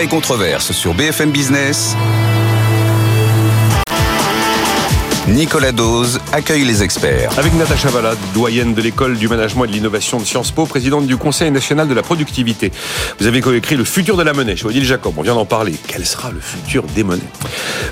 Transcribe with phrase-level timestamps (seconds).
[0.00, 1.94] Et controverse sur BFM Business.
[5.28, 7.30] Nicolas Dose accueille les experts.
[7.38, 11.06] Avec Natacha Valade, doyenne de l'école du management et de l'innovation de Sciences Po, présidente
[11.06, 12.72] du Conseil national de la productivité.
[13.20, 15.14] Vous avez coécrit Le futur de la monnaie chez Odile Jacob.
[15.16, 15.74] On vient d'en parler.
[15.86, 17.22] Quel sera le futur des monnaies?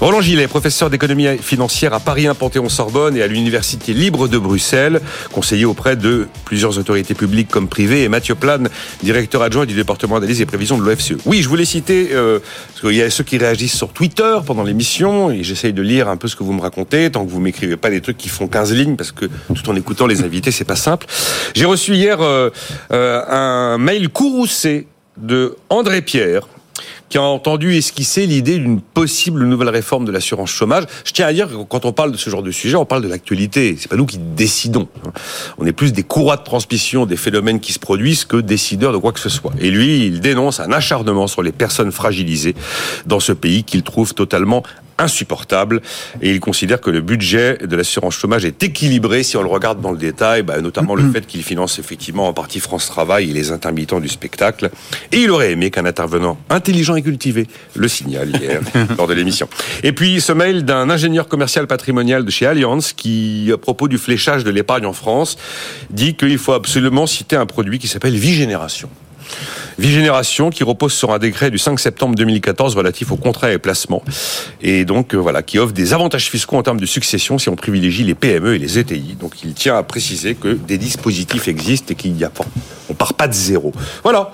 [0.00, 5.00] Roland Gillet, professeur d'économie financière à Paris 1 Panthéon-Sorbonne et à l'Université libre de Bruxelles,
[5.30, 8.68] conseiller auprès de plusieurs autorités publiques comme privées, et Mathieu Plane,
[9.04, 11.14] directeur adjoint du département d'analyse et prévision de l'OFCE.
[11.26, 14.64] Oui, je voulais citer, euh, parce qu'il y a ceux qui réagissent sur Twitter pendant
[14.64, 17.76] l'émission, et j'essaye de lire un peu ce que vous me racontez que vous m'écrivez
[17.76, 20.64] pas des trucs qui font 15 lignes, parce que tout en écoutant les invités, c'est
[20.64, 21.06] pas simple.
[21.54, 22.50] J'ai reçu hier euh,
[22.92, 26.46] euh, un mail courroucé de André Pierre,
[27.10, 30.84] qui a entendu esquisser l'idée d'une possible nouvelle réforme de l'assurance chômage.
[31.04, 33.02] Je tiens à dire que quand on parle de ce genre de sujet, on parle
[33.02, 33.76] de l'actualité.
[33.78, 34.88] C'est pas nous qui décidons.
[35.58, 38.98] On est plus des courroies de transmission des phénomènes qui se produisent que décideurs de
[38.98, 39.52] quoi que ce soit.
[39.58, 42.54] Et lui, il dénonce un acharnement sur les personnes fragilisées
[43.06, 44.62] dans ce pays qu'il trouve totalement
[45.00, 45.80] insupportable
[46.22, 49.80] et il considère que le budget de l'assurance chômage est équilibré si on le regarde
[49.80, 53.32] dans le détail, bah, notamment le fait qu'il finance effectivement en partie France Travail et
[53.32, 54.70] les intermittents du spectacle.
[55.12, 58.60] Et il aurait aimé qu'un intervenant intelligent et cultivé le signale hier
[58.98, 59.48] lors de l'émission.
[59.82, 63.98] Et puis ce mail d'un ingénieur commercial patrimonial de chez Allianz qui, à propos du
[63.98, 65.36] fléchage de l'épargne en France,
[65.90, 68.16] dit qu'il faut absolument citer un produit qui s'appelle
[69.78, 70.10] Vie Génération.
[70.10, 74.02] Vigénération qui repose sur un décret du 5 septembre 2014 relatif aux contrats et placements
[74.60, 77.56] et donc euh, voilà qui offre des avantages fiscaux en termes de succession si on
[77.56, 79.16] privilégie les PME et les ETI.
[79.20, 82.44] Donc il tient à préciser que des dispositifs existent et qu'il n'y a pas
[82.88, 83.72] on part pas de zéro.
[84.02, 84.32] Voilà.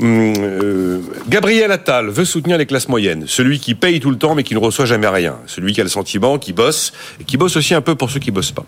[0.00, 4.34] Hum, euh, Gabriel Attal veut soutenir les classes moyennes, celui qui paye tout le temps
[4.34, 7.36] mais qui ne reçoit jamais rien, celui qui a le sentiment, qui bosse et qui
[7.36, 8.64] bosse aussi un peu pour ceux qui bossent pas.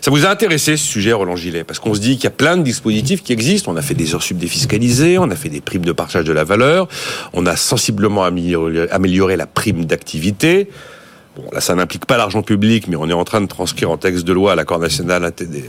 [0.00, 1.64] Ça vous a intéressé ce sujet, Roland Gillet?
[1.64, 3.72] Parce qu'on se dit qu'il y a plein de dispositifs qui existent.
[3.72, 6.32] On a fait des heures sub défiscalisées, on a fait des primes de partage de
[6.32, 6.88] la valeur,
[7.32, 10.68] on a sensiblement amélioré la prime d'activité.
[11.36, 13.96] Bon, là, ça n'implique pas l'argent public, mais on est en train de transcrire en
[13.96, 15.64] texte de loi l'accord national des,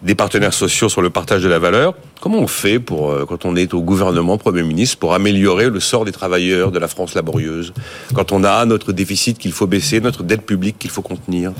[0.00, 1.94] des, partenaires sociaux sur le partage de la valeur.
[2.20, 5.80] Comment on fait pour, euh, quand on est au gouvernement, Premier ministre, pour améliorer le
[5.80, 7.72] sort des travailleurs de la France laborieuse?
[8.14, 11.52] Quand on a notre déficit qu'il faut baisser, notre dette publique qu'il faut contenir?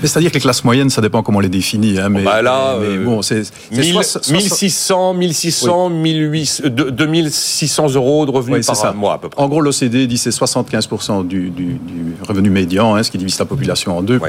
[0.00, 2.00] C'est-à-dire que les classes moyennes, ça dépend comment on les définit.
[2.00, 8.66] Hein, mais, bah là, mais, euh, bon, c'est 1600, 1600, 1800, 2600 euros de revenus
[8.66, 9.40] par mois à peu près.
[9.40, 13.38] En gros, l'OCDE dit c'est 75% du, du, du revenu médian Hein, ce qui divise
[13.38, 14.20] la population en deux,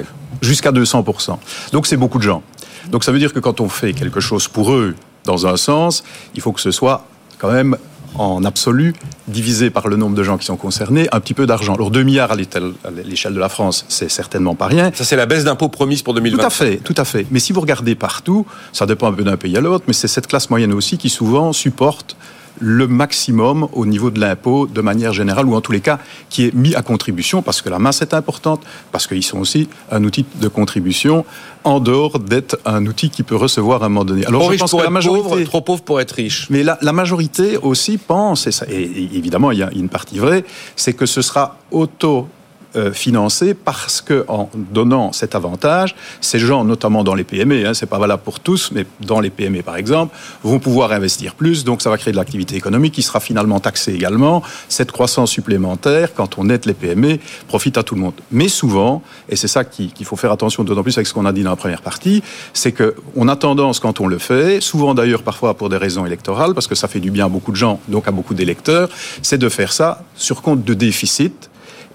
[0.42, 1.38] jusqu'à 200%.
[1.72, 2.44] Donc c'est beaucoup de gens.
[2.92, 6.04] Donc ça veut dire que quand on fait quelque chose pour eux, dans un sens,
[6.36, 7.06] il faut que ce soit
[7.38, 7.78] quand même
[8.16, 8.94] en absolu,
[9.28, 11.74] divisé par le nombre de gens qui sont concernés, un petit peu d'argent.
[11.74, 14.92] Alors 2 milliards à l'échelle de la France, c'est certainement pas rien.
[14.94, 16.38] Ça, c'est la baisse d'impôts promise pour 2020.
[16.38, 17.26] Tout à fait, tout à fait.
[17.32, 20.08] Mais si vous regardez partout, ça dépend un peu d'un pays à l'autre, mais c'est
[20.08, 22.16] cette classe moyenne aussi qui souvent supporte
[22.60, 26.00] le maximum au niveau de l'impôt de manière générale, ou en tous les cas
[26.30, 29.68] qui est mis à contribution, parce que la masse est importante, parce qu'ils sont aussi
[29.92, 31.26] un outil de contribution,
[31.64, 34.26] en dehors d'être un outil qui peut recevoir à un moment donné.
[34.26, 36.48] Alors, je pense que la majorité, trop pauvre pour être riche.
[36.50, 38.82] Mais la, la majorité aussi pense, et, ça, et
[39.14, 40.44] évidemment il y a une partie vraie,
[40.76, 42.28] c'est que ce sera auto
[42.76, 47.74] euh, financé parce que en donnant cet avantage, ces gens, notamment dans les PME, hein,
[47.74, 51.64] c'est pas valable pour tous, mais dans les PME par exemple, vont pouvoir investir plus,
[51.64, 54.42] donc ça va créer de l'activité économique qui sera finalement taxée également.
[54.70, 58.16] Cette croissance supplémentaire, quand on aide les PME, profite à tout le monde.
[58.32, 61.32] Mais souvent, et c'est ça qu'il faut faire attention d'autant plus avec ce qu'on a
[61.32, 62.24] dit dans la première partie,
[62.54, 66.06] c'est que on a tendance quand on le fait, souvent d'ailleurs parfois pour des raisons
[66.06, 68.90] électorales, parce que ça fait du bien à beaucoup de gens, donc à beaucoup d'électeurs,
[69.22, 71.50] c'est de faire ça sur compte de déficit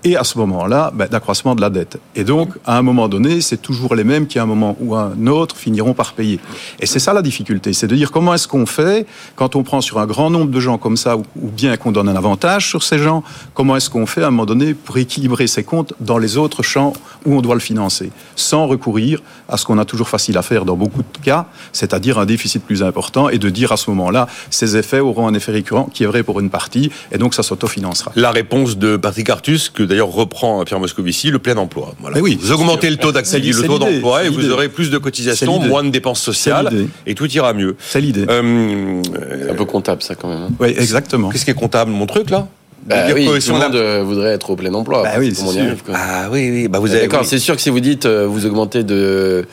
[0.05, 1.99] et à ce moment-là, ben, d'accroissement de la dette.
[2.15, 4.95] Et donc, à un moment donné, c'est toujours les mêmes qui, à un moment ou
[4.95, 6.41] à un autre, finiront par payer.
[6.81, 9.81] Et c'est ça la difficulté, c'est de dire comment est-ce qu'on fait quand on prend
[9.81, 12.83] sur un grand nombre de gens comme ça, ou, bien qu'on donne un avantage sur
[12.83, 13.23] ces gens,
[13.55, 16.63] comment est-ce qu'on fait à un moment donné pour équilibrer ses comptes dans les autres
[16.63, 16.93] champs
[17.25, 20.65] où on doit le financer, sans recourir à ce qu'on a toujours facile à faire
[20.65, 24.29] dans beaucoup de cas, c'est-à-dire un déficit plus important, et de dire à ce moment-là,
[24.51, 27.43] ces effets auront un effet récurrent qui est vrai pour une partie, et donc ça
[27.43, 28.13] s'autofinancera.
[28.15, 31.95] La réponse de Patrick Artus, que d'ailleurs reprend Pierre Moscovici, le plein emploi.
[32.01, 32.21] Voilà.
[32.21, 35.59] oui, vous augmentez le taux d'accès, le taux d'emploi, et vous aurez plus de cotisations,
[35.59, 36.71] moins de dépenses sociales,
[37.07, 37.77] et tout ira mieux.
[37.81, 38.27] C'est l'idée.
[38.29, 40.43] Euh, c'est un peu comptable ça quand même.
[40.43, 40.51] Hein.
[40.61, 41.31] Oui, exactement.
[41.31, 42.47] Qu'est-ce qui est comptable, mon truc là?
[42.87, 45.03] Bah oui, tout le monde euh, voudrait être au plein emploi.
[45.03, 45.77] Bah oui, c'est sûr.
[45.93, 46.69] Ah oui, oui.
[46.69, 47.03] Bah vous avez.
[47.03, 49.47] D'accord, c'est sûr que si vous dites euh, vous augmentez de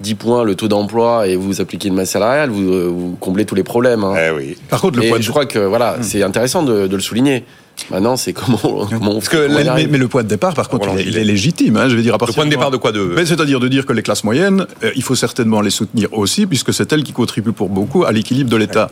[0.00, 3.44] 10 points le taux d'emploi et vous appliquez une masse salariale, vous, euh, vous comblez
[3.44, 4.02] tous les problèmes.
[4.04, 4.14] Hein.
[4.16, 4.56] Eh oui.
[4.68, 6.02] Par contre, le Et point de je crois que voilà, Hmm.
[6.02, 7.44] c'est intéressant de, de le souligner.
[7.90, 10.98] Maintenant, c'est comment, Parce que on mais, mais le point de départ, par contre, il
[10.98, 11.20] est, il Gillet.
[11.22, 11.76] est légitime.
[11.78, 13.86] hein, je veux dire, à Le point de départ de quoi de C'est-à-dire de dire
[13.86, 17.12] que les classes moyennes, euh, il faut certainement les soutenir aussi, puisque c'est elles qui
[17.12, 18.90] contribuent pour beaucoup à l'équilibre de l'État.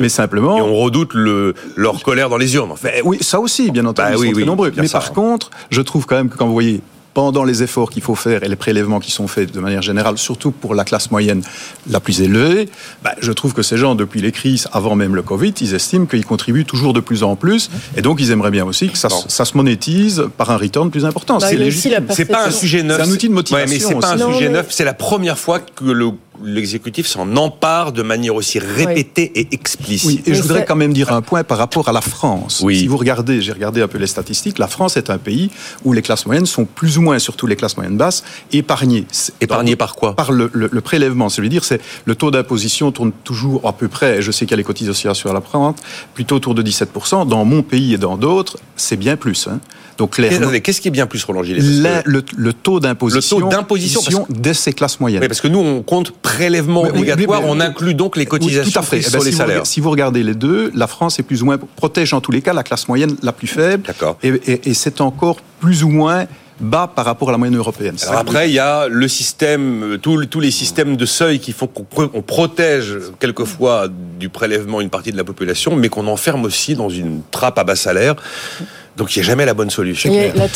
[0.00, 0.58] Mais, simplement.
[0.58, 2.72] Et on redoute le, leur colère dans les urnes.
[2.72, 2.94] En fait.
[2.96, 4.70] Ben oui, ça aussi, bien entendu, Bah ils oui, sont très oui, nombreux.
[4.70, 5.14] bien Mais ça, par hein.
[5.14, 6.80] contre, je trouve quand même que quand vous voyez
[7.16, 10.18] pendant les efforts qu'il faut faire et les prélèvements qui sont faits de manière générale,
[10.18, 11.42] surtout pour la classe moyenne
[11.88, 12.68] la plus élevée,
[13.02, 16.04] ben, je trouve que ces gens, depuis les crises, avant même le Covid, ils estiment
[16.04, 17.70] qu'ils contribuent toujours de plus en plus.
[17.96, 21.38] Et donc, ils aimeraient bien aussi que ça, se monétise par un return plus important.
[21.38, 21.46] Bah,
[22.10, 23.00] c'est pas un sujet neuf.
[23.02, 24.16] C'est un outil de motivation Ouais, mais c'est pas un.
[24.16, 24.66] Non, sujet mais- neuf.
[24.68, 26.10] C'est la première fois que le-
[26.44, 30.06] l'exécutif s'en empare de manière aussi répétée et explicite.
[30.08, 32.60] Oui, et je voudrais quand même dire un point par rapport à la France.
[32.64, 32.80] Oui.
[32.80, 35.50] Si vous regardez, j'ai regardé un peu les statistiques, la France est un pays
[35.84, 39.06] où les classes moyennes sont plus ou moins, surtout les classes moyennes basses, épargnées.
[39.40, 40.14] Épargnées par quoi?
[40.16, 41.28] Par le, le- le prélèvement.
[41.28, 44.52] Ça veut dire, c'est le taux d'imposition tourne toujours à peu près, je sais qu'il
[44.52, 45.78] y a les cotisations sur la prente,
[46.14, 47.26] plutôt autour de 17%.
[47.28, 49.48] Dans mon pays et dans d'autres, c'est bien plus.
[49.48, 49.60] hein.
[49.98, 53.44] Donc clairement, Qu'est-ce qui est bien plus, Roland Gillet la- le, le taux d'imposition Le
[53.44, 55.22] taux d'imposition, de ces classes moyennes.
[55.22, 58.78] Oui, parce que nous, on compte prélèvement obligatoire, mais- on inclut donc les cotisations tout
[58.78, 58.98] à fait.
[58.98, 59.66] prises Eh ben, sur les si, salaires.
[59.66, 62.42] si vous regardez les deux, la France est plus ou moins protège en tous les
[62.42, 63.84] cas la classe moyenne la plus faible.
[63.86, 64.18] D'accord.
[64.22, 66.26] Et, et- et c'est encore plus ou moins
[66.58, 67.96] bas par rapport à la moyenne européenne.
[68.06, 71.82] Alors après, il y a le système, tous les systèmes de seuil qui font qu'on
[71.84, 73.88] pro- on protège quelquefois
[74.18, 77.64] du prélèvement une partie de la population, mais qu'on enferme aussi dans une trappe à
[77.64, 78.14] bas salaire.
[78.96, 80.12] Donc il n'y a jamais la bonne solution.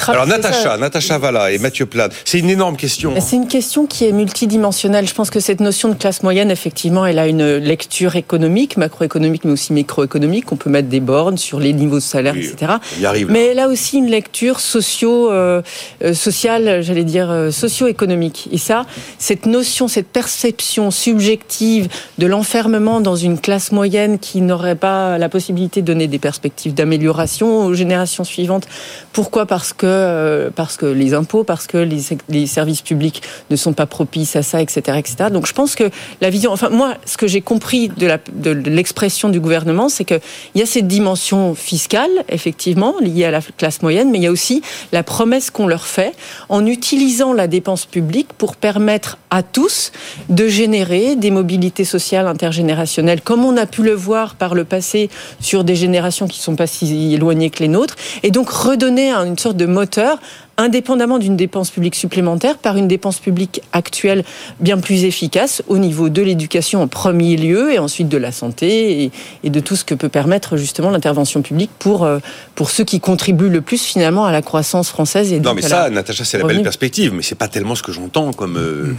[0.08, 0.76] Alors Natacha.
[0.78, 3.14] Natacha Valla et Mathieu Plade, c'est une énorme question.
[3.20, 5.06] C'est une question qui est multidimensionnelle.
[5.06, 9.44] Je pense que cette notion de classe moyenne, effectivement, elle a une lecture économique, macroéconomique,
[9.44, 10.52] mais aussi microéconomique.
[10.52, 12.72] On peut mettre des bornes sur les niveaux de salaire, Oui, etc.
[12.98, 13.31] y arrive.
[13.31, 15.60] Mais elle a aussi une lecture socio, euh,
[16.02, 18.48] euh, sociale, j'allais dire euh, socio-économique.
[18.52, 18.87] Et ça,
[19.19, 21.88] cette notion, cette perception subjective
[22.19, 26.75] de l'enfermement dans une classe moyenne qui n'aurait pas la possibilité de donner des perspectives
[26.75, 28.67] d'amélioration aux générations suivantes.
[29.12, 33.73] Pourquoi Parce que euh, parce que les impôts, parce que les, services publics ne sont
[33.73, 35.31] pas propices à ça, etc., etc.
[35.32, 35.91] Donc je pense que
[36.21, 40.21] la vision, enfin moi, ce que j'ai compris de l'expression du gouvernement, c'est que
[40.55, 44.27] il y a cette dimension fiscale, effectivement, liée à la classe moyenne, mais il y
[44.27, 44.62] a aussi
[44.93, 46.12] la promesse qu'on leur fait
[46.49, 49.93] en utilisant la dépense publique pour permettre à tous
[50.29, 55.11] de générer des mobilités sociales intergénérationnelles, comme on a pu le voir par le passé
[55.41, 59.11] sur des générations qui ne sont pas si éloignées que les nôtres, et donc redonner
[59.11, 60.19] un- une sorte de moteur
[60.61, 64.25] indépendamment d'une dépense publique supplémentaire, par une dépense publique actuelle
[64.61, 69.05] bien plus efficace au niveau de l'éducation en premier lieu et ensuite de la santé
[69.05, 69.11] et,
[69.43, 72.19] et de tout ce que peut permettre justement l'intervention publique pour, euh,
[72.55, 75.33] pour ceux qui contribuent le plus finalement à la croissance française.
[75.33, 77.49] Et Non, donc mais à ça, la- Natacha, c'est la belle perspective, mais c'est pas
[77.49, 78.95] tellement ce que j'entends comme euh,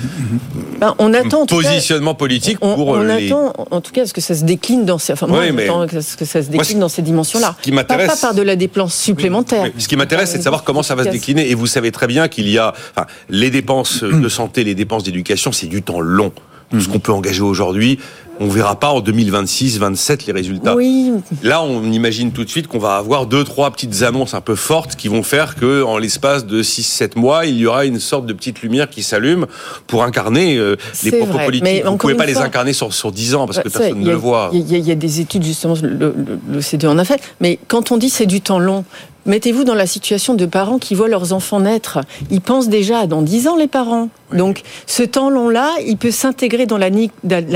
[0.80, 3.28] Ben, on attend en tout cas- positionnement politique on, pour on euh, les.
[3.28, 5.68] attend, en tout cas, ce que ça se décline dans ces, enfin, moi, Oui, mais-
[5.68, 7.56] j'attends que ce que ça se décline Moi, ce- dans ces dimensions-là.
[7.60, 9.64] ce qui Pas, m'intéresse- pas par de la dépense supplémentaire.
[9.64, 11.50] Oui, Ce qui m'intéresse, c'est de savoir comment ça va se décliner.
[11.52, 15.04] Et vous savez très bien qu'il y a enfin, les dépenses de santé, les dépenses
[15.04, 16.32] d'éducation, c'est du temps long.
[16.70, 18.00] Tout ce qu'on peut engager aujourd'hui,
[18.40, 20.74] on verra pas en 2026, 27 les résultats.
[20.74, 21.12] Oui,
[21.44, 24.56] Là, on imagine tout de suite qu'on va avoir deux, trois petites annonces un peu
[24.56, 28.00] fortes qui vont faire que, en l'espace de 6, 7 mois, il y aura une
[28.00, 29.48] sorte de petite lumière qui s'allume
[29.86, 31.44] pour incarner euh, les propos vrai.
[31.44, 31.64] politiques.
[31.66, 34.00] Mais Vous encore pouvez pas les incarner sur, sur 10 ans parce que ça, personne
[34.00, 34.50] ne a- le voit.
[34.54, 36.16] Il y, y a des études, justement, le, le,
[36.50, 37.20] le CDE en a fait.
[37.42, 38.86] Mais quand on dit c'est du temps long,
[39.26, 42.00] mettez-vous dans la situation de parents qui voient leurs enfants naître.
[42.30, 44.10] Ils pensent déjà à dans 10 ans, les parents.
[44.34, 46.90] Donc, ce temps long-là, il peut s'intégrer dans la,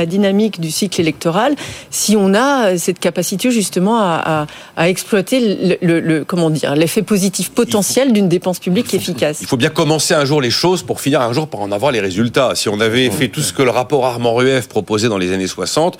[0.05, 1.55] dynamique du cycle électoral
[1.89, 6.75] si on a cette capacité, justement, à, à- à exploiter le, le- le- comment dire,
[6.75, 9.37] l'effet positif potentiel d'une dépense publique efficace.
[9.41, 11.93] Il faut bien commencer un jour les choses pour finir un jour par en avoir
[11.93, 12.55] les résultats.
[12.55, 15.97] Si on avait fait tout ce que le rapport Armand-Rueff proposait dans les années 60,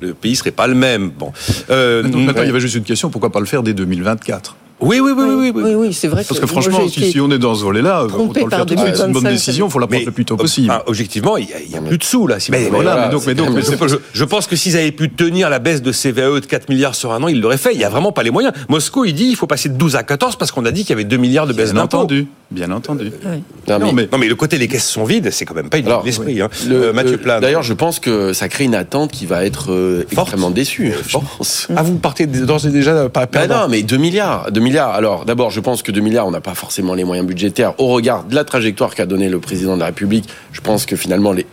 [0.00, 1.10] le pays serait pas le même.
[1.10, 1.32] Bon.
[1.68, 2.44] Euh, Donc maintenant, ouais.
[2.44, 5.24] il y avait juste une question pourquoi pas le faire dès 2024 Oui, oui, oui,
[5.26, 5.62] oui, oui, oui.
[5.64, 8.50] oui, oui, c'est vrai Parce que franchement, si, on est dans ce volet-là, autant le
[8.50, 8.96] faire tout de suite.
[8.96, 10.70] C'est une bonne 2025, décision, il faut la prendre le plus tôt possible.
[10.70, 12.40] enfin, objectivement, il n'y a, plus de sous là.
[12.40, 14.90] Si Mais voilà, mais donc, mais donc, mais c'est- je, je pense que s'ils avaient
[14.92, 17.72] pu tenir la baisse de CVAE de 4 milliards sur un an, ils l'auraient fait.
[17.72, 18.52] Il n'y a vraiment pas les moyens.
[18.68, 20.90] Moscou, il dit il faut passer de 12 à 14 parce qu'on a dit qu'il
[20.90, 21.98] y avait 2 milliards de baisse bien d'impôts.
[21.98, 23.12] entendu, bien entendu.
[23.24, 23.40] Ouais.
[23.68, 25.68] Non, mais- Non, mais Non, mais le côté les caisses sont vides, c'est quand même
[25.70, 26.40] pas une l'esprit.
[26.42, 26.48] Hein.
[26.68, 27.40] Le- Euh, Mathieu Plane.
[27.40, 30.92] D'ailleurs, je pense que ça crée une attente qui va être euh, extrêmement déçue.
[31.08, 31.68] Je pense.
[31.74, 33.62] Ah, vous partez d'ores et déjà pas perdant.
[33.62, 34.50] non, mais 2 milliards.
[34.52, 34.90] 2 milliards.
[34.90, 37.74] Alors, d'abord, je pense que 2 milliards, on n'a pas forcément les moyens budgétaires.
[37.78, 40.96] Au regard de la trajectoire qu'a donné le président de la République, je pense que
[40.96, 41.46] finalement, les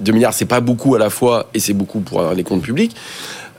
[0.00, 2.94] 2 milliards, c'est pas beaucoup à la fois et c'est beaucoup pour les comptes publics.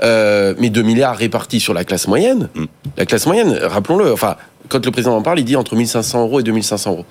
[0.03, 2.49] Euh, mais 2 milliards répartis sur la classe moyenne.
[2.55, 2.65] Mm.
[2.97, 4.35] La classe moyenne, rappelons-le, enfin,
[4.67, 7.05] quand le président en parle, il dit entre 1500 euros et 2500 euros.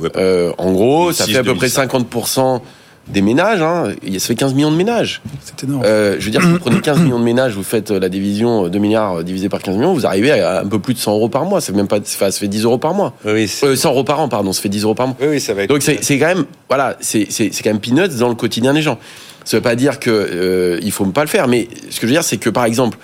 [0.00, 0.10] Ouais.
[0.16, 1.92] Euh, en gros, ça 2006, fait à peu près 2005.
[1.92, 2.60] 50%
[3.08, 5.22] des ménages, hein, il- ça fait 15 millions de ménages.
[5.44, 5.82] C'est énorme.
[5.84, 8.08] Euh, je veux dire, si vous prenez 15 millions de ménages, vous faites euh, la
[8.08, 11.12] division 2 milliards divisé par 15 millions, vous arrivez à un peu plus de 100
[11.12, 11.60] euros par mois.
[11.60, 13.14] Ça fait même pas, ça fait 10 euros par mois.
[13.24, 15.16] Oui, c'est- Euh, 100 euros par an, pardon, ça fait 10 euros par mois.
[15.20, 15.70] oui, oui, ça va être.
[15.70, 18.74] Donc c'est c'est quand même, voilà, c'est c'est- c'est quand même peanuts dans le quotidien
[18.74, 18.98] des gens.
[19.44, 22.06] Ça veut pas dire que euh, il faut pas le faire, mais ce que je
[22.06, 22.98] veux dire, c'est que par exemple,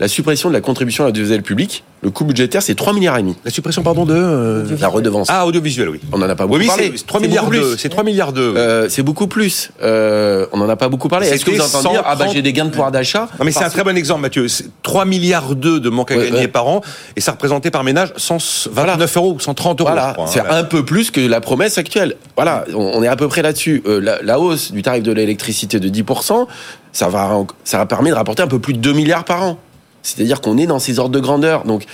[0.00, 3.22] la suppression de la contribution à l'audiovisuel public, le coût budgétaire, c'est 3 milliards et
[3.22, 3.36] demi.
[3.44, 4.14] La suppression, pardon, de.
[4.14, 5.26] euh, La redevance.
[5.30, 6.00] Ah, audiovisuel, oui.
[6.12, 6.92] On en a pas beaucoup Oui, oui, parlé.
[6.96, 7.50] c'est 3 C'est milliards de.
[7.50, 7.78] plus.
[7.78, 8.40] C'est 3 milliards de.
[8.40, 9.70] Euh, c'est beaucoup plus.
[9.82, 11.28] Euh, on en a pas beaucoup parlé.
[11.28, 13.44] Est-ce que vous entendez dire ah bah 130 j'ai des gains de pouvoir d'achat Non,
[13.44, 14.48] mais c'est un très bon exemple, Mathieu.
[14.48, 16.48] C'est 3 milliards d'eux de manque à Ouais, gagner ouais.
[16.48, 16.80] par an,
[17.16, 19.90] et ça représentait par ménage 129 euros ou 130 euros.
[19.90, 20.24] Voilà, hein.
[20.26, 22.16] c'est un peu plus que la promesse actuelle.
[22.34, 23.82] Voilà, on est à peu près là-dessus.
[23.86, 26.46] Euh, la, la hausse du tarif de l'électricité de 10%,
[26.92, 27.30] ça va,
[27.64, 29.58] ça va permettre de rapporter un peu plus de 2 milliards par an.
[30.02, 31.64] C'est-à-dire qu'on est dans ces ordres de grandeur.
[31.64, 31.84] Donc,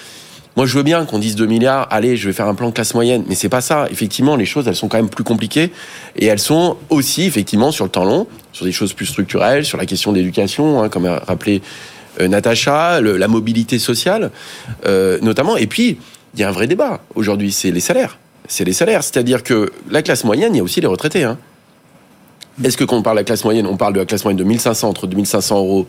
[0.57, 2.73] moi, je veux bien qu'on dise 2 milliards, allez, je vais faire un plan de
[2.73, 3.89] classe moyenne, mais c'est pas ça.
[3.91, 5.71] Effectivement, les choses, elles sont quand même plus compliquées,
[6.17, 9.77] et elles sont aussi, effectivement, sur le temps long, sur des choses plus structurelles, sur
[9.77, 11.61] la question de l'éducation, hein, comme a rappelé
[12.21, 14.31] euh, Natacha, la mobilité sociale,
[14.87, 15.59] euh, notamment.
[15.59, 15.99] Et puis,
[16.35, 18.19] il y a un vrai débat aujourd'hui, c'est les salaires.
[18.49, 19.03] C'est les salaires.
[19.03, 21.25] C'est-à-dire que la classe moyenne, il y a aussi les retraités.
[21.25, 21.37] Hein.
[22.65, 24.39] Est-ce que quand on parle de la classe moyenne, on parle de la classe moyenne
[24.39, 25.87] de 1500 entre 2500 euros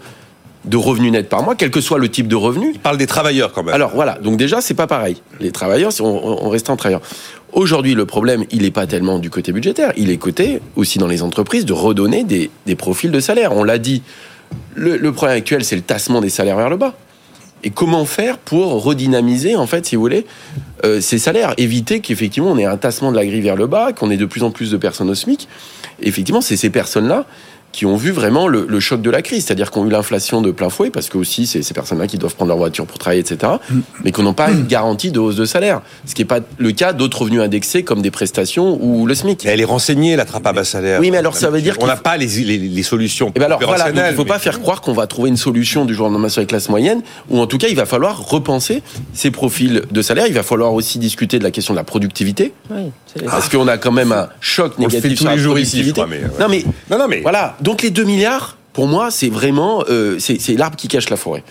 [0.68, 3.08] de revenus nets par mois, quel que soit le type de revenu Il parle des
[3.08, 3.74] travailleurs quand même.
[3.74, 5.22] alors voilà, donc déjà c'est pas pareil.
[5.40, 6.06] Les travailleurs, on,
[6.46, 7.02] on reste en travailleurs.
[7.54, 11.08] Aujourd'hui, le problème, il n'est pas tellement du côté budgétaire, il est côté aussi dans
[11.08, 13.54] les entreprises de redonner des, des profils de salaire.
[13.54, 14.04] On l'a dit,
[14.76, 16.94] le, le problème actuel, c'est le tassement des salaires vers le bas.
[17.64, 20.28] Et comment faire pour redynamiser, en fait, si vous voulez,
[20.86, 21.56] euh, ces salaires?
[21.58, 24.26] Éviter qu'effectivement on ait un tassement de la grille vers le bas, qu'on ait de
[24.26, 25.48] plus en plus de personnes au SMIC.
[26.00, 27.26] Et effectivement, c'est ces personnes-là
[27.78, 30.42] qui ont vu vraiment le, le choc de la crise, c'est-à-dire qu'on a eu l'inflation
[30.42, 32.98] de plein fouet, parce que aussi c'est ces personnes-là qui doivent prendre leur voiture pour
[32.98, 33.52] travailler, etc.,
[34.04, 36.72] mais qu'on n'a pas une garantie de hausse de salaire, ce qui n'est pas le
[36.72, 39.44] cas d'autres revenus indexés comme des prestations ou le SMIC.
[39.46, 41.00] Mais elle est renseignée, la trappe à bas salaire.
[41.00, 43.28] Oui, mais alors, ça veut dire On qu'il n'a pas les, les, les solutions.
[43.36, 45.06] Et ben alors voilà, donc, opérationnelles, il ne faut mais- pas faire croire qu'on va
[45.06, 47.68] trouver une solution du jour au lendemain sur les classes moyennes, ou en tout cas
[47.68, 48.82] il va falloir repenser
[49.14, 50.26] ces profils de salaire.
[50.28, 52.92] Il va falloir aussi discuter de la question de la productivité, Oui,
[53.26, 55.42] parce qu'on a quand même un choc On le fait négatif tous sur les la
[55.44, 56.02] jours ici, je productivité.
[56.02, 56.40] crois, mais, ouais.
[56.40, 57.22] Non mais Non, non, mais.
[57.22, 61.18] voilà, donc les 2 milliards, pour moi, c'est vraiment euh, c'est l'arbre qui cache la
[61.18, 61.44] forêt.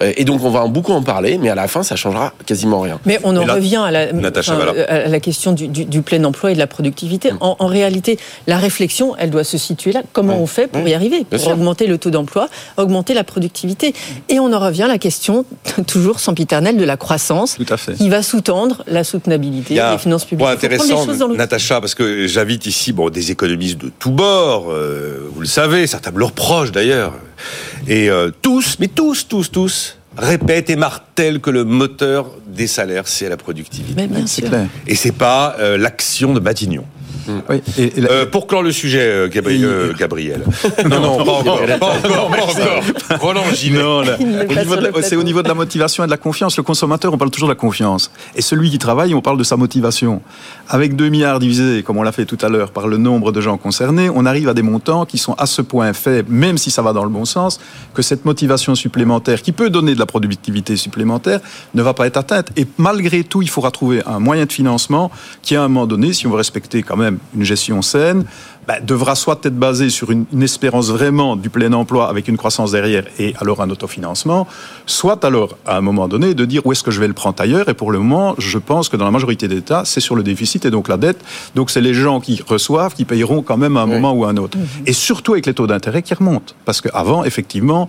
[0.00, 2.32] Euh, et donc on va en beaucoup en parler, mais à la fin, ça changera
[2.46, 3.00] quasiment rien.
[3.04, 4.84] Mais on en là, revient à la, Natacha enfin, Valla.
[4.88, 7.32] à la question du, du- du plein emploi et de la productivité.
[7.32, 7.38] Mm.
[7.40, 8.16] En, en réalité,
[8.46, 10.02] la réflexion, elle doit se situer là.
[10.12, 10.90] Comment on fait pour Ouais.
[10.90, 11.50] y arriver Bien Pour sûr.
[11.50, 13.92] augmenter le taux d'emploi, augmenter la productivité?
[14.28, 15.44] Et on en revient à la question,
[15.88, 17.94] toujours sempiternelle, de la croissance, Tout à fait.
[17.94, 20.44] qui va sous-tendre la soutenabilité des finances publiques.
[20.46, 21.04] point intéressant,
[21.34, 25.88] Natacha, parce que j'invite ici bon, des économistes de tous bords, euh, vous le savez,
[25.88, 27.14] certains me leur proches d'ailleurs.
[27.86, 33.06] Et euh, tous, mais tous, tous, tous, répètent et martèlent que le moteur des salaires,
[33.08, 33.94] c'est la productivité.
[33.96, 34.50] Mais bien C'est sûr.
[34.50, 34.66] clair.
[34.86, 36.84] Et c'est pas euh, l'action de Matignon.
[37.48, 40.42] Oui, et- et la- Euh, pour clore le sujet, euh, Gabri- euh, Gabriel.
[40.88, 43.20] non, non, pas encore, pas encore, pas encore.
[43.20, 43.42] Roland
[45.02, 46.56] c'est au niveau de la motivation et de la confiance.
[46.56, 48.10] Le consommateur, on parle toujours de la confiance.
[48.34, 50.22] Et celui qui travaille, on parle de sa motivation.
[50.68, 53.40] Avec 2 milliards divisés, comme on l'a fait tout à l'heure, par le nombre de
[53.40, 56.70] gens concernés, on arrive à des montants qui sont à ce point faibles, même si
[56.70, 57.60] ça va dans le bon sens,
[57.94, 61.40] que cette motivation supplémentaire, qui peut donner de la productivité supplémentaire,
[61.74, 62.48] ne va pas être atteinte.
[62.56, 65.10] Et malgré tout, il faudra trouver un moyen de financement
[65.42, 68.24] qui, à un moment donné, si on veut respecter quand même une gestion saine,
[68.68, 72.36] bah, devra soit être basé sur une, une espérance vraiment du plein emploi avec une
[72.36, 74.46] croissance derrière et alors un autofinancement,
[74.84, 77.40] soit alors à un moment donné de dire où est-ce que je vais le prendre
[77.40, 77.70] ailleurs.
[77.70, 80.22] Et pour le moment, je pense que dans la majorité des États, c'est sur le
[80.22, 81.24] déficit et donc la dette.
[81.54, 84.28] Donc c'est les gens qui reçoivent qui payeront quand même à un moment ou à
[84.28, 84.58] un autre.
[84.84, 86.52] Et surtout avec les taux d'intérêt qui remontent.
[86.66, 87.88] Parce qu'avant, effectivement,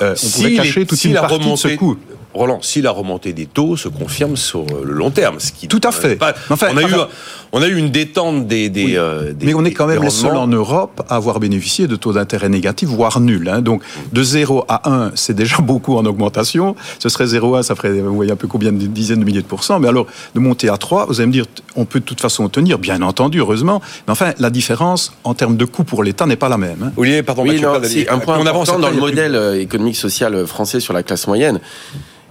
[0.00, 1.96] euh, on Si pouvait les- cacher toute si une la partie de ce remontée- coût.
[2.34, 5.80] Roland, si la remontée des taux se confirme sur le long terme, ce qui Tout
[5.84, 6.16] à fait.
[6.16, 7.06] Pas- Enfin, on a eu, enfin-
[7.52, 8.96] on a eu une détente des, des, Oui.
[8.96, 11.94] euh, des- Mais on est quand même les seuls en Europe à avoir bénéficié de
[11.94, 13.48] taux d'intérêt négatifs, voire nuls.
[13.48, 13.62] hein.
[13.62, 13.82] Donc
[14.12, 16.74] de 0 à 1, c'est déjà beaucoup en augmentation.
[16.98, 19.24] Ce serait 0 à 1, ça ferait, vous voyez un peu combien de dizaines de
[19.24, 19.78] milliers de pourcents.
[19.78, 21.44] Mais alors, de monter à 3, vous allez me dire,
[21.76, 23.80] on peut de toute façon tenir, bien entendu, heureusement.
[24.08, 26.82] Mais enfin, la différence en termes de coût pour l'État n'est pas la même.
[26.82, 26.90] hein.
[26.96, 30.80] Olivier, pardon, Oui, non, c'est un point On avance dans le modèle euh, social français
[30.80, 31.60] sur la classe moyenne.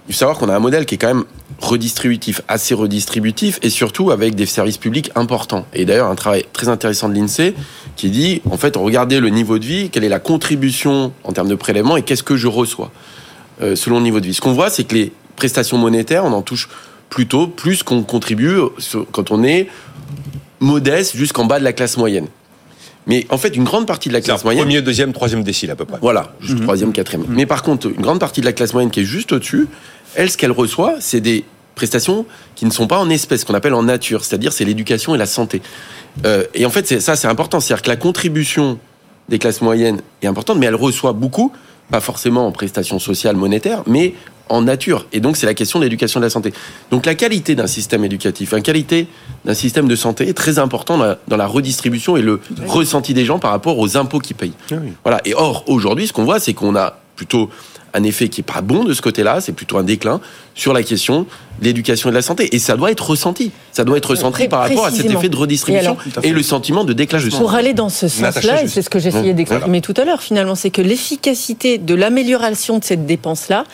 [0.07, 1.23] Il faut savoir qu'on a un modèle qui est quand même
[1.59, 5.65] redistributif, assez redistributif, et surtout avec des services publics importants.
[5.73, 7.53] Et d'ailleurs, un travail très intéressant de l'INSEE
[7.95, 11.47] qui dit, en fait, regardez le niveau de vie, quelle est la contribution en termes
[11.47, 12.91] de prélèvement et qu'est-ce que je reçois
[13.61, 14.33] euh, selon le niveau de vie.
[14.33, 16.67] Ce qu'on voit, c'est que les prestations monétaires, on en touche
[17.09, 18.57] plutôt plus qu'on contribue
[19.11, 19.69] quand on est
[20.59, 22.27] modeste jusqu'en bas de la classe moyenne.
[23.07, 25.75] Mais en fait, une grande partie de la classe moyenne, premier, deuxième, troisième décile à
[25.75, 25.97] peu près.
[26.01, 27.25] voilà, juste troisième, quatrième.
[27.29, 29.67] Mais par contre, une grande partie de la classe moyenne qui est juste au-dessus,
[30.15, 31.43] elle, ce qu'elle reçoit, c'est des
[31.75, 35.17] prestations qui ne sont pas en espèces, qu'on appelle en nature, c'est-à-dire c'est l'éducation et
[35.17, 35.61] la santé.
[36.25, 38.79] Euh, et en fait, c'est, ça c'est important, c'est-à-dire que la contribution
[39.29, 41.51] des classes moyennes est importante, mais elle reçoit beaucoup,
[41.93, 44.15] pas forcément en prestations sociales monétaires, mais
[44.49, 45.05] en nature.
[45.13, 46.51] Et donc, c'est la question de l'éducation de la santé.
[46.89, 49.05] Donc, la qualité d'un système éducatif, la qualité
[49.45, 53.13] d'un système de santé est très important dans la, dans la redistribution et le ressenti
[53.13, 54.55] des gens par rapport aux impôts qu'ils payent.
[55.03, 55.21] Voilà.
[55.25, 57.51] Et or, aujourd'hui, ce qu'on voit, c'est qu'on a plutôt
[57.93, 60.19] un effet qui est pas bon de ce côté-là, c'est plutôt un déclin
[60.55, 61.25] sur la question
[61.59, 62.55] de l'éducation et de la santé.
[62.55, 63.51] Et ça doit être ressenti.
[63.71, 66.93] Ça doit être ressenti par rapport à cet effet de redistribution et, le sentiment de
[66.93, 67.37] déclagement.
[67.37, 70.55] Pour aller dans ce sens-là, et c'est ce que j'essayais d'exprimer tout à l'heure, finalement,
[70.55, 73.65] c'est que l'efficacité de l'amélioration de cette dépense-là,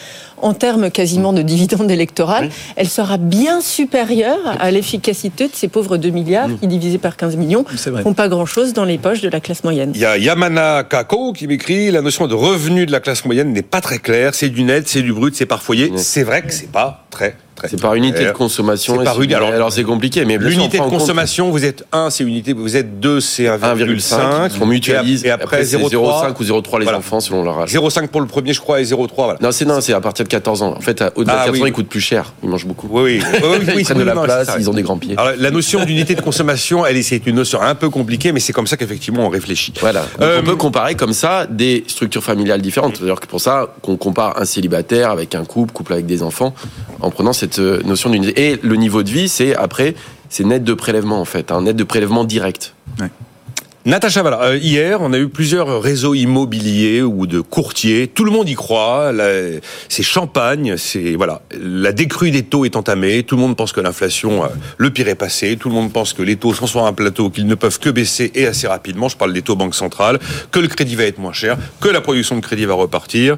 [0.41, 5.97] en termes quasiment de dividendes électorales, elle sera bien supérieure à l'efficacité de ces pauvres
[5.97, 7.65] 2 milliards qui, divisés par 15 millions,
[8.03, 9.91] font pas grand-chose dans les poches de la classe moyenne.
[9.95, 13.51] Il y a Yamana Kako qui m'écrit la notion de revenu de la classe moyenne
[13.51, 14.33] n'est pas très claire.
[14.33, 15.91] C'est du net, c'est du brut, c'est par foyer.
[15.97, 17.35] C'est vrai que c'est pas très
[17.67, 19.03] c'est par unité de consommation.
[19.03, 22.77] Par alors, alors c'est compliqué, mais l'unité de consommation, vous êtes 1, c'est unité, vous
[22.77, 24.51] êtes 2, c'est 1,5.
[24.61, 25.25] On mutualise.
[25.25, 27.73] Et après, 0,5 ou 0,3 les enfants selon leur âge.
[27.73, 29.09] 0,5 pour le premier, je crois, et 0,3.
[29.15, 29.37] Voilà.
[29.41, 30.75] Non, c'est non, c'est à partir de 14 ans.
[30.77, 32.33] En fait, au-delà de 14 ah ans, ils coûtent plus cher.
[32.43, 32.87] Ils mangent beaucoup.
[32.91, 33.23] Oui, oui.
[33.77, 35.15] ils prennent de la place, ils ont des grands pieds.
[35.17, 38.53] Alors, la notion d'unité de consommation, elle c'est une notion un peu compliquée, mais c'est
[38.53, 39.73] comme ça qu'effectivement on réfléchit.
[39.79, 40.05] Voilà.
[40.21, 42.97] Euh, on peut comparer comme ça des structures familiales différentes.
[42.97, 46.53] C'est-à-dire que pour ça, qu'on compare un célibataire avec un couple, couple avec des enfants,
[47.01, 49.95] en prenant cette euh, notion d'unité et le niveau de vie, c'est après,
[50.29, 52.73] c'est net de prélèvement en fait, un hein, net de prélèvement direct.
[53.85, 58.07] Natacha, voilà, euh, hier, on a eu plusieurs réseaux immobiliers ou de courtiers.
[58.07, 59.13] Tout le monde y croit.
[59.87, 60.75] C'est champagne.
[60.77, 63.23] C'est voilà, la décrue des taux est entamée.
[63.23, 65.55] Tout le monde pense que l'inflation, euh, le pire est passé.
[65.55, 67.89] Tout le monde pense que les taux sont sur un plateau, qu'ils ne peuvent que
[67.89, 69.07] baisser et assez rapidement.
[69.07, 70.19] Je parle des taux banque centrale,
[70.51, 73.37] que le crédit va être moins cher, que la production de crédit va repartir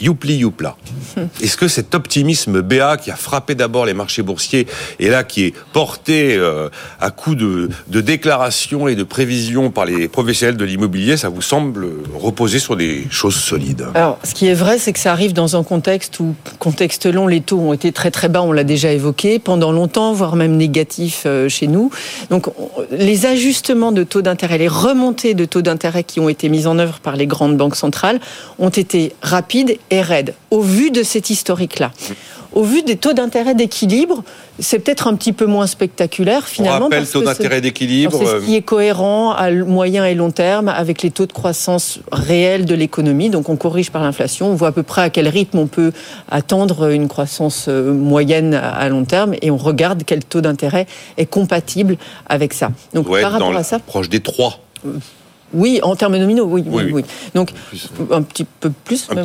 [0.00, 0.76] youpli youpla.
[1.42, 4.66] Est-ce que cet optimisme BA qui a frappé d'abord les marchés boursiers
[4.98, 6.68] et là qui est porté euh,
[7.00, 11.88] à coup de, déclarations et de prévisions par les professionnels de l'immobilier, ça vous semble
[12.14, 13.86] reposer sur des choses solides?
[13.94, 17.26] Alors, ce qui est vrai, c'est que ça arrive dans un contexte où, contexte long,
[17.26, 20.56] les taux ont été très très bas, on l'a déjà évoqué, pendant longtemps, voire même
[20.56, 21.90] négatifs euh, chez nous.
[22.30, 22.46] Donc,
[22.90, 26.78] les ajustements de taux d'intérêt, les remontées de taux d'intérêt qui ont été mises en
[26.78, 28.20] œuvre par les grandes banques centrales
[28.58, 30.34] ont été rapides et raide.
[30.50, 31.90] Au vu de cet historique-là,
[32.54, 34.22] au vu des taux d'intérêt d'équilibre,
[34.60, 36.86] c'est peut-être un petit peu moins spectaculaire finalement.
[36.86, 38.16] On rappelle taux d'intérêt d'équilibre.
[38.16, 41.98] C'est ce qui est cohérent à moyen et long terme avec les taux de croissance
[42.12, 43.28] réels de l'économie.
[43.28, 45.92] Donc on corrige par l'inflation, on voit à peu près à quel rythme on peut
[46.30, 51.26] attendre une croissance euh, moyenne à long terme et on regarde quel taux d'intérêt est
[51.26, 51.96] compatible
[52.28, 52.70] avec ça.
[52.94, 54.60] Donc par rapport à ça, proche des 3.
[55.54, 56.64] Oui, en termes nominaux, oui.
[56.66, 57.04] oui, oui.
[57.34, 57.50] Donc,
[58.10, 59.24] un petit peu plus, même,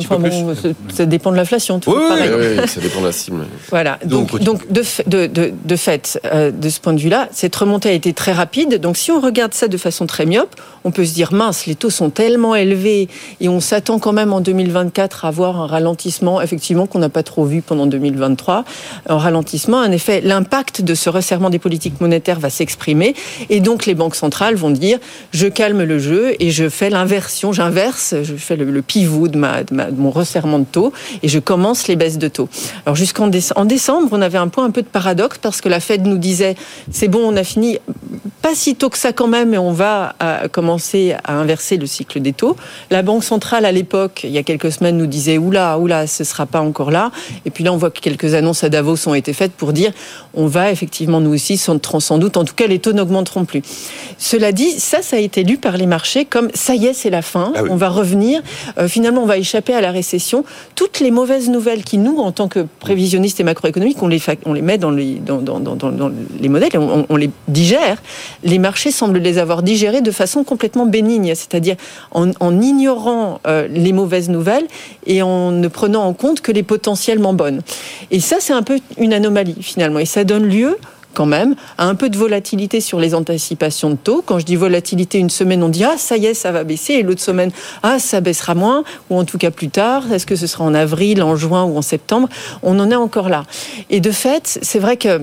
[0.92, 1.80] Ça, dépend de l'inflation.
[1.86, 3.46] Oui, oui, ça dépend de la cible.
[3.70, 3.98] Voilà.
[4.04, 7.88] Donc, donc, de, de, de, de, fait, euh, de ce point de vue-là, cette remontée
[7.88, 8.80] a été très rapide.
[8.80, 11.74] Donc, si on regarde ça de façon très myope, on peut se dire, mince, les
[11.74, 13.08] taux sont tellement élevés
[13.40, 17.22] et on s'attend quand même en 2024 à voir un ralentissement, effectivement, qu'on n'a pas
[17.22, 18.64] trop vu pendant 2023.
[19.08, 23.14] Un ralentissement, en effet, l'impact de ce resserrement des politiques monétaires va s'exprimer
[23.48, 24.98] et donc les banques centrales vont dire,
[25.32, 29.38] je calme le jeu et je fais l'inversion, j'inverse, je fais le, pivot de,
[29.96, 32.48] mon resserrement de taux et je commence les baisses de taux.
[32.86, 36.06] Alors jusqu'en décembre, on avait un point un peu de paradoxe parce que la Fed
[36.06, 36.56] nous disait
[36.90, 37.78] c'est bon, on a fini,
[38.42, 41.86] pas si tôt que ça quand même, mais on va euh, commencer à inverser le
[41.86, 42.56] cycle des taux.
[42.90, 46.24] La Banque centrale à l'époque, il y a quelques semaines, nous disait oula, oula, ce
[46.24, 47.10] sera pas encore là.
[47.44, 49.92] Et puis là, on voit que quelques annonces à Davos ont été faites pour dire
[50.34, 53.62] on va effectivement nous aussi sans, sans doute, en tout cas, les taux n'augmenteront plus.
[54.18, 57.10] Cela dit, ça, ça a été lu par les marchés comme ça y est, c'est
[57.10, 58.42] la fin, ah on va revenir,
[58.78, 60.44] euh, finalement on va échapper à la récession.
[60.74, 64.52] Toutes les mauvaises nouvelles qui nous, en tant que prévisionnistes et macroéconomiques, on les, on
[64.52, 68.02] les met dans les, dans, dans, dans, les modèles et on, on, les digère,
[68.44, 71.76] les marchés semblent les avoir digérées de façon complètement bénigne, c'est-à-dire
[72.12, 74.66] en, en, ignorant euh, les mauvaises nouvelles
[75.06, 77.60] et en ne prenant en compte que les potentiellement bonnes.
[78.10, 80.78] Et ça, c'est un peu une anomalie finalement, et ça donne lieu
[81.14, 84.22] quand même, à un peu de volatilité sur les anticipations de taux.
[84.24, 86.94] Quand je dis volatilité, une semaine, on dit ah ça y est, ça va baisser,
[86.94, 87.50] et l'autre semaine
[87.82, 90.12] ah ça baissera moins, ou en tout cas plus tard.
[90.12, 92.28] Est-ce que ce sera en avril, en juin ou en septembre?
[92.62, 93.44] On en est encore là.
[93.90, 95.20] Et de fait, c'est vrai que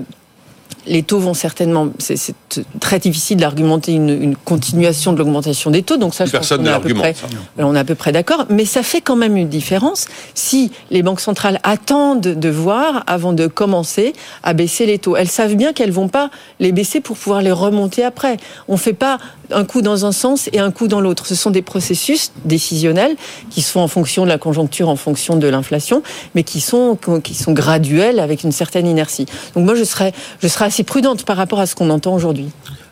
[0.88, 1.88] les taux vont certainement.
[1.98, 2.34] C'est
[2.80, 5.96] très difficile d'argumenter une, continuation de l'augmentation des taux.
[5.96, 7.14] Donc ça, je Personne pense qu'on est,
[7.58, 8.46] on est à peu près d'accord.
[8.50, 13.32] Mais ça fait quand même une différence si les banques centrales attendent de voir avant
[13.32, 15.16] de commencer à baisser les taux.
[15.16, 18.38] Elles savent bien qu'elles vont pas les baisser pour pouvoir les remonter après.
[18.68, 19.18] On fait pas
[19.50, 21.26] un coup dans un sens et un coup dans l'autre.
[21.26, 23.16] Ce sont des processus décisionnels
[23.50, 26.02] qui se font en fonction de la conjoncture, en fonction de l'inflation,
[26.34, 29.26] mais qui sont, qui sont graduels avec une certaine inertie.
[29.54, 32.46] Donc moi, je serais, je serais assez prudente par rapport à ce qu'on entend aujourd'hui.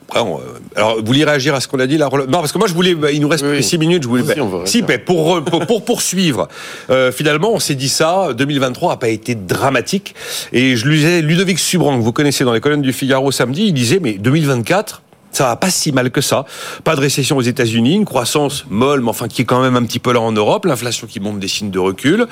[0.08, 0.42] Après, on, euh,
[0.76, 2.74] alors, vous voulez réagir à ce qu'on a dit là Non, parce que moi, je
[2.74, 2.94] voulais.
[2.94, 3.68] bah, il nous reste Oui, plus que oui.
[3.68, 4.02] 6 minutes.
[4.04, 4.22] Je voulais.
[4.64, 6.46] Si, bah, pour, pour, pour poursuivre,
[6.90, 8.28] euh, finalement, on s'est dit ça.
[8.32, 10.14] 2023 a pas été dramatique.
[10.52, 13.64] Et je lisais Ludovic Subran, que vous connaissez dans les colonnes du Figaro samedi.
[13.66, 15.02] Il disait mais 2024.
[15.36, 16.46] Ça va pas si mal que ça.
[16.82, 19.82] Pas de récession aux États-Unis, une croissance molle, mais enfin qui est quand même un
[19.84, 20.64] petit peu là en Europe.
[20.64, 22.26] L'inflation qui montre des signes de recul.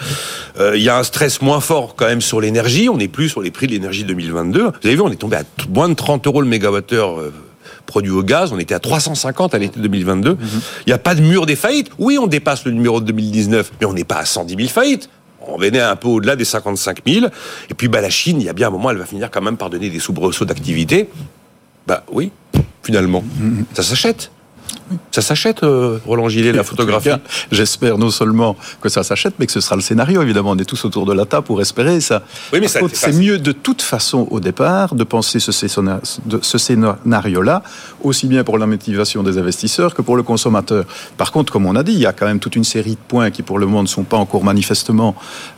[0.58, 2.88] Euh, Il y a un stress moins fort quand même sur l'énergie.
[2.88, 4.62] On n'est plus sur les prix de l'énergie 2022.
[4.62, 7.20] Vous avez vu, on est tombé à moins de 30 euros le mégawattheure.
[7.20, 7.30] euh,
[7.84, 10.38] produit au gaz, on était à 350 à l'été 2022.
[10.40, 11.90] Il n'y a pas de mur des faillites.
[11.98, 15.10] Oui, on dépasse le numéro de 2019, mais on n'est pas à 110 000 faillites.
[15.46, 17.26] On venait un peu au-delà des 55 000.
[17.68, 19.42] Et puis, bah, la Chine, il y a bien un moment, elle va finir quand
[19.42, 21.10] même par donner des soubresauts d'activité.
[21.86, 22.30] Bah oui,
[22.84, 23.24] finalement.
[23.74, 24.30] Ça s'achète.
[25.10, 27.10] Ça s'achète, euh, Roland Gillet, la photographie.
[27.50, 30.22] J'espère non seulement que ça s'achète, mais que ce sera le scénario.
[30.22, 32.22] Évidemment, on est tous autour de la table pour espérer ça.
[32.52, 35.52] Oui, mais c'est mieux de toute façon au départ de penser ce,
[36.58, 37.62] scénario-là,
[38.02, 40.84] aussi bien pour la motivation des investisseurs que pour le consommateur.
[41.16, 42.98] Par contre, comme on a dit, il y a quand même toute une série de
[43.08, 45.14] points qui pour le moment ne sont pas encore manifestement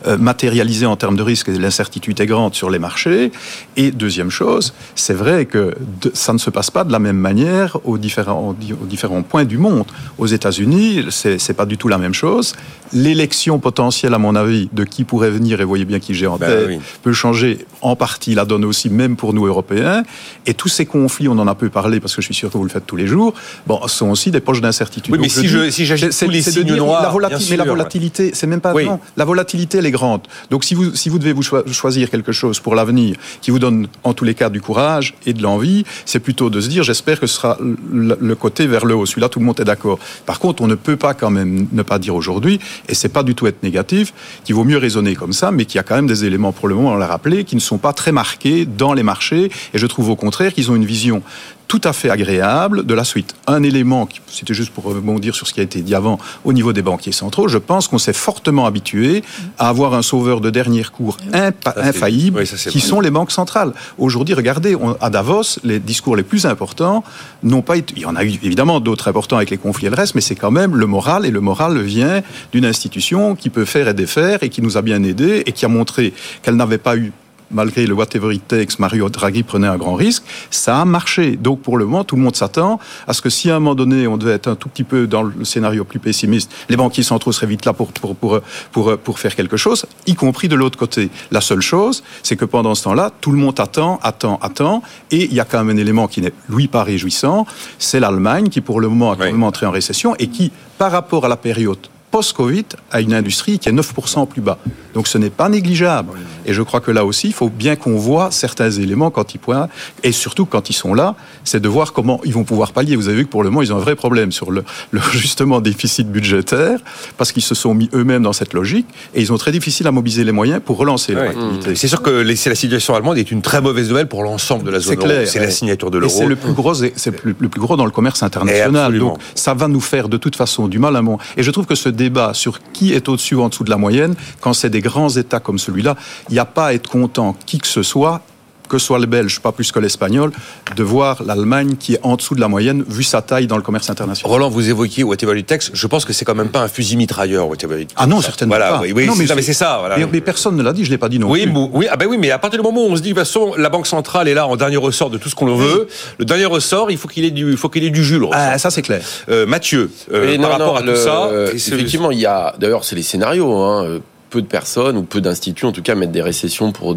[0.07, 3.31] euh, matérialisés en termes de risque et l'incertitude est grande sur les marchés.
[3.75, 7.17] Et deuxième chose, c'est vrai que de- ça ne se passe pas de la même
[7.17, 8.49] manière aux différents,
[8.81, 9.85] aux différents points du monde.
[10.17, 12.53] Aux États-Unis, c'est pas du tout la même chose.
[12.93, 16.37] L'élection potentielle, à mon avis, de qui pourrait venir, et voyez bien qui j'ai en
[16.37, 16.79] Ben tête, oui.
[17.03, 20.03] peut changer en partie la donne aussi, même pour nous Européens.
[20.45, 22.57] Et tous ces conflits, on en a peu parlé parce que je suis sûr que
[22.57, 23.33] vous le faites tous les jours,
[23.67, 25.11] bon, sont aussi des poches d'incertitude.
[25.13, 27.57] Oui, mais Donc, si je- si j'agite tous les signes dire, noirs, la volati- mais
[27.57, 28.85] la volatilité, c'est même pas Oui.
[28.85, 30.21] non, la volatilité, elle est grande.
[30.49, 33.59] Donc, si vous, si vous devez vous choi- choisir quelque chose pour l'avenir qui vous
[33.59, 36.83] donne, en tous les cas, du courage et de l'envie, c'est plutôt de se dire,
[36.83, 37.57] j'espère que ce sera
[37.91, 39.99] le, le côté vers le Celui-là, tout le monde est d'accord.
[40.25, 43.23] Par contre, on ne peut pas quand même ne pas dire aujourd'hui, et c'est pas
[43.23, 45.95] du tout être négatif, qu'il vaut mieux raisonner comme ça, mais qu'il y a quand
[45.95, 48.65] même des éléments, pour le moment, on l'a rappelé, qui ne sont pas très marqués
[48.65, 49.51] dans les marchés.
[49.73, 51.21] Et je trouve au contraire qu'ils ont une vision
[51.67, 53.35] tout à fait agréable de la suite.
[53.45, 56.53] Un élément, qui- c'était juste pour rebondir sur ce qui a été dit avant au
[56.53, 59.23] niveau des banquiers centraux, je pense qu'on s'est fortement habitué
[59.59, 62.79] à avoir un sauveur de dernier cours impa- Ça, c'est- infaillible, oui, ça, c'est qui
[62.79, 63.73] sont les banques centrales.
[63.97, 67.03] Aujourd'hui, regardez, on- à Davos, les discours les plus importants
[67.43, 67.93] n'ont pas été.
[67.97, 70.21] Il y en a eu évidemment d'autres importants avec les conflits et le reste, mais
[70.21, 72.21] c'est quand même le moral, et le moral vient
[72.53, 75.65] d'une institution qui peut faire et défaire et qui nous a bien aidés et qui
[75.65, 77.11] a montré qu'elle n'avait pas eu
[77.51, 81.35] malgré le whatever it takes, Mario Draghi prenait un grand risque, ça a marché.
[81.37, 83.75] Donc pour le moment, tout le monde s'attend à ce que si à un moment
[83.75, 87.03] donné, on devait être un tout petit peu dans le scénario plus pessimiste, les banquiers
[87.03, 88.39] centraux seraient vite là pour, pour, pour,
[88.71, 91.09] pour, pour faire quelque chose, y compris de l'autre côté.
[91.31, 94.81] La seule chose, c'est que pendant ce temps-là, tout le monde attend, attend, attend,
[95.11, 97.45] et il y a quand même un élément qui n'est, lui, pas réjouissant,
[97.79, 99.31] c'est l'Allemagne qui pour le moment a quand Oui.
[99.31, 101.77] même entré en récession et qui, par rapport à la période
[102.11, 104.57] post-Covid a une industrie qui est 9% plus bas.
[104.93, 106.11] Donc ce n'est pas négligeable.
[106.45, 109.37] Et je crois que là aussi, il faut bien qu'on voit certains éléments quand ils
[109.37, 109.69] pointent,
[110.03, 112.95] et surtout quand ils sont là, c'est de voir comment ils vont pouvoir pallier.
[112.95, 115.01] Vous avez vu que pour le moment, ils ont un vrai problème sur le, le
[115.11, 116.79] justement déficit budgétaire,
[117.17, 119.91] parce qu'ils se sont mis eux-mêmes dans cette logique, et ils ont très difficile à
[119.91, 121.29] mobiliser les moyens pour relancer leur Ouais.
[121.29, 121.75] activité.
[121.75, 124.79] C'est sûr que la situation allemande est une très mauvaise nouvelle pour l'ensemble de la
[124.79, 125.25] zone C'est euro.
[125.25, 126.13] C'est la signature de l'euro.
[126.17, 128.97] c'est le plus gros, c'est le, le plus gros dans le commerce international.
[128.97, 131.17] Donc, ça va nous faire de toute façon du mal à mon.
[131.35, 133.77] Et je trouve que ce débat sur qui est au-dessus ou en dessous de la
[133.77, 135.97] moyenne, quand c'est des grands États comme celui-là,
[136.29, 138.21] il n'y a pas à être content qui que ce soit
[138.67, 140.31] que soit le Belge, pas plus que l'Espagnol,
[140.75, 143.61] de voir l'Allemagne qui est en dessous de la moyenne, vu sa taille dans le
[143.63, 144.31] commerce international.
[144.31, 145.69] Roland, vous évoquiez Whatever It Takes.
[145.73, 147.97] Je pense que c'est quand même pas un fusil mitrailleur, Whatever It Takes.
[147.97, 148.81] Ah non, certainement Voilà, pas.
[148.81, 149.77] oui, oui, non, mais c'est ça.
[149.79, 149.97] voilà.
[149.97, 151.51] Mais, mais personne ne l'a dit, je l'ai pas dit non Oui, plus.
[151.53, 153.13] mais- oui, ah ben oui, mais à partir du moment où on se dit, de
[153.13, 155.87] toute façon, la Banque centrale est là en dernier ressort de tout ce qu'on veut,
[156.19, 158.25] le dernier ressort, il faut qu'il ait du, il faut qu'il ait du jus, le
[158.25, 158.41] ressort.
[158.41, 159.01] Ah, ça c'est clair.
[159.29, 162.25] Euh, Mathieu, euh, par non, rapport non, à le- tout ça, euh, effectivement, il y
[162.25, 162.53] a.
[162.59, 163.55] D'ailleurs, c'est les scénarios.
[163.55, 163.99] hein,
[164.29, 166.95] peu de personnes ou peu d'instituts, en tout cas, mettent des récessions pour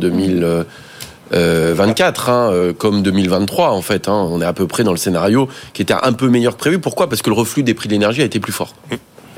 [1.30, 4.08] 2024, hein, euh, comme 2023, en fait.
[4.08, 4.26] hein.
[4.30, 6.78] On est à peu près dans le scénario qui était un peu meilleur que prévu.
[6.78, 7.08] Pourquoi?
[7.08, 8.74] Parce que le reflux des prix de l'énergie a été plus fort.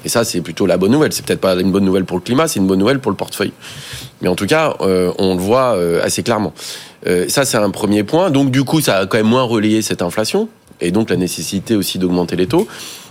[0.05, 1.13] Et ça, c'est plutôt la bonne nouvelle.
[1.13, 3.17] C'est peut-être pas une bonne nouvelle pour le climat, c'est une bonne nouvelle pour le
[3.17, 3.53] portefeuille.
[4.21, 6.53] Mais en tout cas, euh, on le voit euh, assez clairement.
[7.07, 8.31] Euh, ça, c'est un premier point.
[8.31, 10.49] Donc, du coup, ça a quand même moins relayé cette inflation
[10.81, 12.67] et donc la nécessité aussi d'augmenter les taux.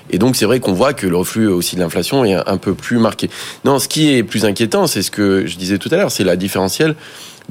[0.09, 2.73] Et donc, c'est vrai qu'on voit que le reflux aussi de l'inflation est un peu
[2.73, 3.29] plus marqué.
[3.63, 6.25] Non, ce qui est plus inquiétant, c'est ce que je disais tout à l'heure, c'est
[6.25, 6.95] la différentielle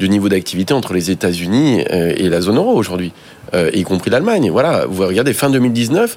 [0.00, 3.12] du niveau d'activité entre les États-Unis euh, et la zone euro aujourd'hui,
[3.54, 4.50] euh, y compris l'Allemagne.
[4.50, 6.16] Voilà, vous regardez fin 2019,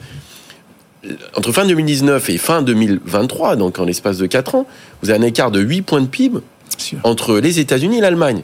[1.35, 4.65] entre fin 2019 et fin 2023, donc en l'espace de 4 ans,
[5.01, 6.39] vous avez un écart de 8 points de PIB
[7.03, 8.41] entre les États-Unis et l'Allemagne.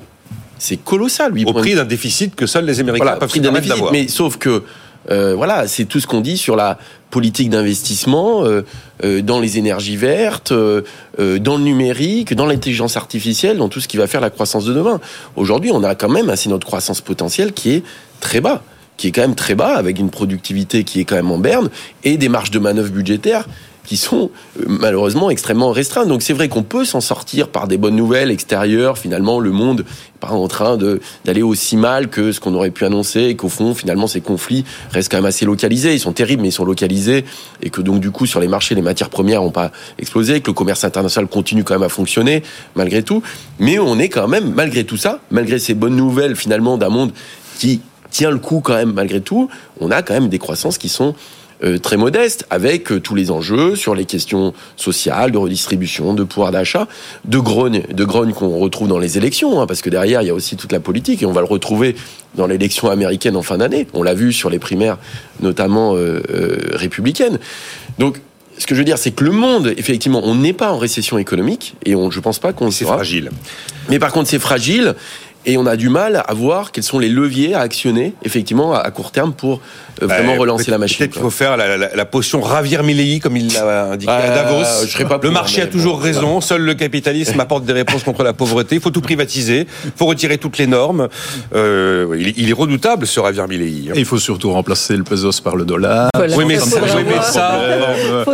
[0.57, 3.39] C'est colossal, 8 au points prix d'un déficit que seuls les Américains voilà, peuvent prix
[3.39, 3.69] se déficit.
[3.69, 3.93] d'avoir.
[3.93, 4.63] Mais sauf que
[5.09, 6.77] Euh, voilà, c'est tout ce qu'on dit sur la
[7.09, 8.61] politique d'investissement euh,
[9.03, 10.81] euh, dans les énergies vertes, euh,
[11.17, 14.73] dans le numérique, dans l'intelligence artificielle, dans tout ce qui va faire la croissance de
[14.73, 14.99] demain.
[15.35, 17.83] Aujourd'hui, on a quand même assez notre croissance potentielle qui est
[18.19, 18.63] très bas,
[18.97, 21.69] qui est quand même très bas, avec une productivité qui est quand même en berne
[22.03, 23.47] et des marges de manœuvre budgétaires
[23.89, 26.07] qui sont euh, malheureusement extrêmement restreintes.
[26.07, 28.99] Donc c'est vrai qu'on peut s'en sortir par des bonnes nouvelles extérieures.
[28.99, 30.77] Finalement, le monde n'est pas en train
[31.25, 34.63] d'aller aussi mal que ce qu'on aurait pu annoncer et qu'au fond, finalement, ces conflits
[34.91, 35.95] restent quand même assez localisés.
[35.95, 37.25] Ils sont terribles, mais ils sont localisés
[37.63, 40.51] et que donc du coup, sur les marchés, les matières premières n'ont pas explosé, que
[40.51, 42.43] le commerce international continue quand même à fonctionner
[42.75, 43.23] malgré tout.
[43.57, 47.11] Mais on est quand même, malgré tout ça, malgré ces bonnes nouvelles finalement d'un monde
[47.57, 49.49] qui tient le coup quand même malgré tout,
[49.79, 51.15] on a quand même des croissances qui sont
[51.81, 56.51] très modeste, avec euh, tous les enjeux sur les questions sociales, de redistribution, de pouvoir
[56.51, 56.87] d'achat,
[57.25, 60.31] de grogne, de grogne qu'on retrouve dans les élections, hein, parce que derrière il y
[60.31, 61.95] a aussi toute la politique et on va le retrouver
[62.35, 63.87] dans l'élection américaine en fin d'année.
[63.93, 64.97] On l'a vu sur les primaires,
[65.41, 67.39] notamment euh, euh, républicaines.
[67.97, 68.21] Donc
[68.57, 71.17] ce que je veux dire, c'est que le monde, effectivement, on n'est pas en récession
[71.17, 73.31] économique et on, je pense pas qu'on le C'est fragile.
[73.89, 74.95] Mais par contre, c'est fragile
[75.45, 78.89] et on a du mal à voir quels sont les leviers à actionner, effectivement, à
[78.91, 79.61] court terme pour
[80.01, 80.97] euh, vraiment Euh, relancer la machine.
[80.99, 84.19] Peut-être qu'il faut faire la, la- la potion ravir Milley, comme il l'a indiqué à
[84.19, 84.85] Euh, Davos.
[84.85, 86.41] je serais pas le marché a toujours bon, raison.
[86.41, 88.75] Seul le capitalisme apporte des réponses contre la pauvreté.
[88.75, 89.67] Il faut tout privatiser.
[89.85, 91.07] Il faut retirer toutes les normes.
[91.55, 93.91] Euh, il, est- il est redoutable, ce ravir Milley.
[93.95, 96.09] Et il faut surtout remplacer le pesos par le dollar.
[96.15, 96.35] Voilà.
[96.35, 98.25] Oui, mais Ça, ça, faudra oui, mais ça, Euh,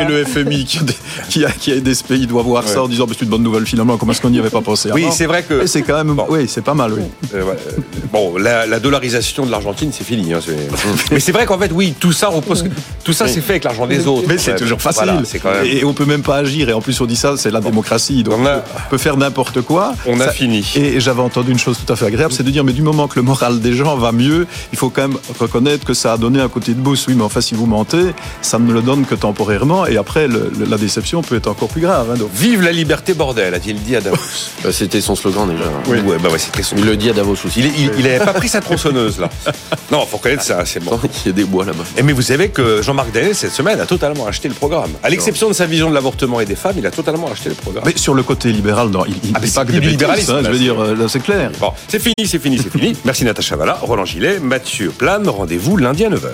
[0.00, 0.94] et, le FMI qui a, des,
[1.28, 3.42] qui, a, qui a aidé ce pays doit voir ça en disant c'est une bonne
[3.42, 5.66] nouvelle finalement, comment est-ce qu'on n'y avait pas pensé Oui, c'est vrai que.
[5.66, 6.26] C'est quand même, Bon.
[6.28, 7.02] oui, c'est pas mal, oui.
[7.34, 7.80] Euh, ouais, euh,
[8.12, 10.32] bon, la, la dollarisation de l'Argentine, c'est fini.
[10.32, 10.40] hein,
[11.12, 12.64] mais c'est vrai qu'en fait, oui, tout ça repose.
[13.04, 14.26] Tout ça, c'est fait avec l'argent des autres.
[14.28, 15.04] Mais c'est toujours facile.
[15.04, 15.64] voilà, c'est quand même.
[15.64, 16.68] Et on peut même pas agir.
[16.68, 18.22] Et en plus, on dit ça, c'est la démocratie.
[18.22, 19.94] Donc On a- on peut faire n'importe quoi.
[20.06, 20.64] On a Ça- fini.
[20.76, 23.08] Et j'avais entendu une chose tout à fait agréable, c'est de dire, mais du moment
[23.08, 26.16] que le moral des gens va mieux, il faut quand même reconnaître que ça a
[26.18, 27.06] donné un côté de boost.
[27.08, 29.86] Oui, mais enfin, si vous mentez, ça ne le donne que temporairement.
[29.86, 32.10] Et après, le- le- la déception peut être encore plus grave.
[32.12, 32.16] hein.
[32.16, 32.30] donc.
[32.34, 34.16] Vive la liberté, bordel, a-t-il dit à Davos.
[34.62, 35.64] Bah, C'était son slogan déjà.
[35.90, 36.37] Ouais, bah ouais,
[36.76, 37.60] Il le dit à Davos aussi.
[37.60, 39.28] Il, est- il, il avait pas pris sa tronçonneuse là.
[39.90, 41.00] Non, faut reconnaître ça, c'est bon.
[41.24, 41.84] Il y a des bois là-bas.
[41.96, 44.90] Et mais vous savez que Jean-Marc Danet, cette semaine, a totalement acheté le programme.
[45.02, 47.54] À l'exception de sa vision de l'avortement et des femmes, il a totalement acheté le
[47.54, 47.84] programme.
[47.86, 50.40] Mais sur le côté libéral, non, il il Ah, pas que du des libéralisme, hein,
[50.42, 51.50] je veux c'est- dire, euh, là, c'est clair.
[51.58, 52.94] Bon, c'est fini, c'est fini, c'est fini.
[53.06, 55.26] Merci Natacha Valla, Roland Gillet, Mathieu Plane.
[55.28, 56.28] Rendez-vous lundi à 9h.